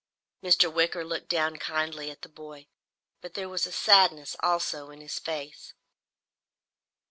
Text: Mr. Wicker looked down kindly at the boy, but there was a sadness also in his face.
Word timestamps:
Mr. 0.43 0.73
Wicker 0.73 1.05
looked 1.05 1.29
down 1.29 1.57
kindly 1.57 2.09
at 2.09 2.23
the 2.23 2.27
boy, 2.27 2.65
but 3.21 3.35
there 3.35 3.47
was 3.47 3.67
a 3.67 3.71
sadness 3.71 4.35
also 4.41 4.89
in 4.89 4.99
his 4.99 5.19
face. 5.19 5.75